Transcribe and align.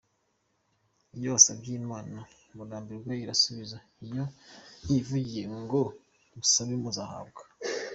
iyo 1.17 1.29
usabye 1.39 1.71
Imana 1.81 2.17
nturambirwe 2.53 3.13
iragusubiza, 3.23 3.77
niyo 3.99 4.25
yivugiye 4.89 5.43
ngo 5.59 5.79
musabe 6.37 6.73
muzahabwa. 6.83 7.41